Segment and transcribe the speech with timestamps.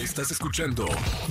[0.00, 0.86] Estás escuchando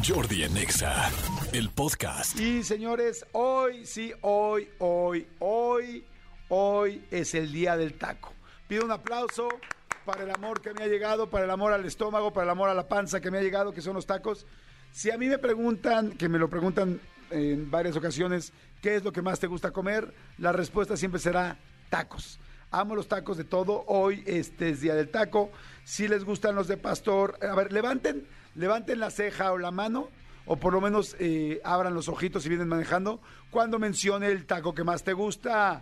[0.08, 1.10] Jordi en Exa,
[1.54, 2.40] el podcast.
[2.40, 6.06] Y señores, hoy, sí, hoy, hoy, hoy,
[6.50, 8.32] hoy es el día del taco.
[8.68, 9.50] Pido un aplauso
[10.06, 12.70] para el amor que me ha llegado, para el amor al estómago, para el amor
[12.70, 14.46] a la panza que me ha llegado, que son los tacos.
[14.92, 17.02] Si a mí me preguntan, que me lo preguntan
[17.32, 20.14] en varias ocasiones, ¿qué es lo que más te gusta comer?
[20.38, 21.58] La respuesta siempre será
[21.90, 22.40] tacos.
[22.72, 23.84] Amo los tacos de todo.
[23.88, 25.50] Hoy este es día del taco.
[25.84, 30.10] Si les gustan los de pastor, a ver, levanten, levanten la ceja o la mano,
[30.46, 34.76] o por lo menos eh, abran los ojitos y vienen manejando cuando mencione el taco
[34.76, 35.82] que más te gusta.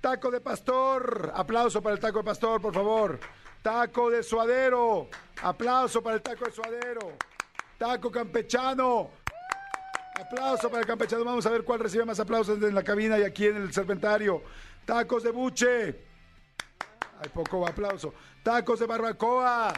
[0.00, 1.32] Taco de pastor.
[1.34, 3.20] Aplauso para el taco de pastor, por favor.
[3.62, 5.08] Taco de suadero.
[5.42, 7.12] Aplauso para el taco de suadero.
[7.76, 9.23] Taco campechano.
[10.14, 11.24] Aplauso para el campechano.
[11.24, 14.42] Vamos a ver cuál recibe más aplausos en la cabina y aquí en el serpentario.
[14.84, 16.04] Tacos de buche.
[17.20, 18.14] Hay poco aplauso.
[18.42, 19.72] Tacos de barbacoa.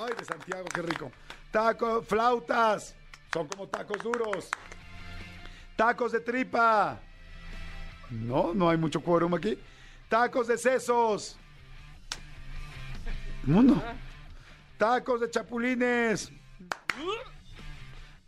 [0.00, 1.10] Ay, de Santiago, qué rico.
[1.50, 2.94] Tacos, flautas.
[3.32, 4.50] Son como tacos duros.
[5.76, 7.00] Tacos de tripa.
[8.10, 9.58] No, no hay mucho quórum aquí.
[10.08, 11.38] Tacos de sesos.
[13.42, 13.82] Mundo.
[14.78, 16.32] Tacos de chapulines.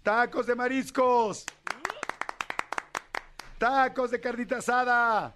[0.03, 1.45] Tacos de mariscos.
[3.59, 5.35] Tacos de carnita asada.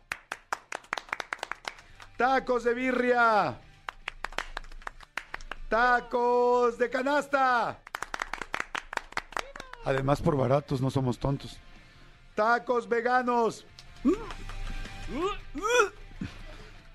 [2.16, 3.60] Tacos de birria.
[5.68, 7.78] Tacos de canasta.
[9.84, 11.58] Además, por baratos, no somos tontos.
[12.34, 13.66] Tacos veganos.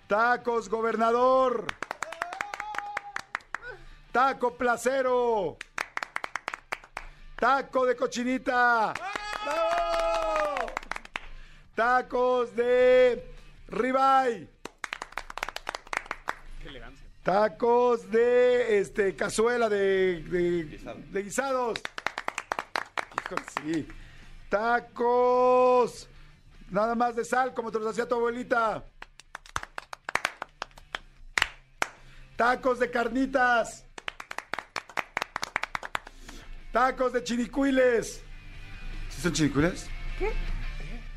[0.08, 1.68] Tacos gobernador.
[4.12, 5.58] Taco placero.
[7.40, 8.94] Taco de cochinita.
[9.46, 10.72] ¡Bravo!
[11.74, 13.34] Tacos de
[13.70, 14.50] ribeye.
[17.24, 20.64] Tacos de este cazuela de, de,
[21.12, 21.80] de guisados.
[23.26, 23.88] Híjole, sí.
[24.50, 26.10] Tacos.
[26.70, 28.84] Nada más de sal, como te los hacía tu abuelita.
[32.36, 33.86] Tacos de carnitas.
[36.72, 38.22] Tacos de chinicuiles.
[39.10, 39.88] ¿Sí son chinicuiles?
[40.18, 40.32] ¿Qué?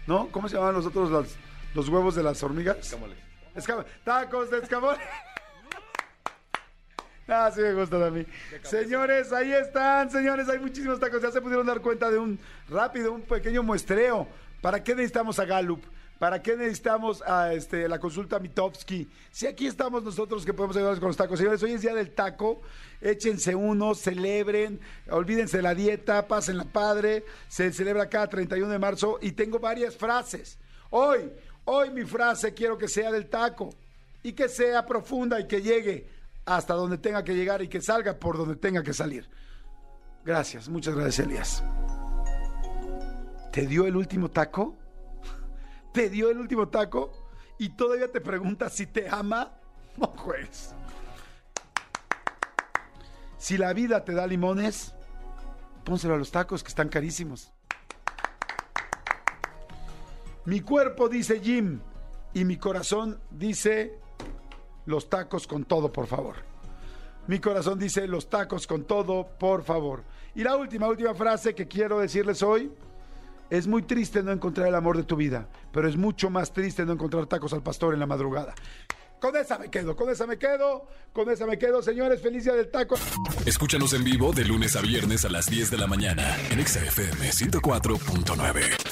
[0.07, 0.29] ¿No?
[0.29, 1.35] ¿Cómo se llaman los otros los,
[1.75, 2.79] los huevos de las hormigas?
[2.79, 3.19] Escamoles.
[3.55, 4.97] Escam- tacos de escamol.
[7.29, 8.27] Ah, sí me gustan a mí.
[8.63, 11.23] Señores, ahí están, señores, hay muchísimos tacos.
[11.23, 12.39] Ya se pudieron dar cuenta de un
[12.69, 14.29] rápido, un pequeño muestreo.
[14.61, 15.83] ¿Para qué necesitamos a Gallup?
[16.23, 19.09] ¿Para qué necesitamos este, la consulta Mitofsky?
[19.33, 21.37] Si aquí estamos nosotros que podemos ayudarles con los tacos.
[21.37, 22.63] Señores, hoy es día del taco.
[23.01, 24.79] Échense uno, celebren,
[25.11, 27.25] olvídense de la dieta, pásenla padre.
[27.49, 30.59] Se celebra cada 31 de marzo y tengo varias frases.
[30.91, 31.29] Hoy,
[31.65, 33.75] hoy mi frase quiero que sea del taco
[34.23, 36.07] y que sea profunda y que llegue
[36.45, 39.29] hasta donde tenga que llegar y que salga por donde tenga que salir.
[40.25, 41.65] Gracias, muchas gracias, Elías.
[43.51, 44.77] ¿Te dio el último taco?
[45.93, 47.13] ¿Te dio el último taco?
[47.59, 49.53] Y todavía te pregunta si te ama.
[49.95, 50.75] No juegues.
[53.37, 54.95] Si la vida te da limones,
[55.85, 57.53] pónselo a los tacos que están carísimos.
[60.47, 61.81] Mi cuerpo dice Jim
[62.33, 64.01] y mi corazón dice
[64.87, 66.37] los tacos con todo, por favor.
[67.27, 70.05] Mi corazón dice los tacos con todo, por favor.
[70.35, 72.73] Y la última, última frase que quiero decirles hoy.
[73.53, 76.87] Es muy triste no encontrar el amor de tu vida, pero es mucho más triste
[76.87, 78.55] no encontrar tacos al pastor en la madrugada.
[79.21, 82.23] Con esa me quedo, con esa me quedo, con esa me quedo, señores.
[82.23, 82.95] Feliz del taco.
[83.45, 86.81] Escúchanos en vivo de lunes a viernes a las 10 de la mañana en Exa
[86.81, 88.92] FM 104.9.